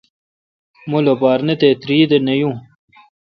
مہ 0.89 0.99
لوپار 1.05 1.39
نہ 1.47 1.53
تہ 1.59 1.67
تیردہ 1.81 2.17
نہ 2.25 2.33
یون۔ 2.39 2.55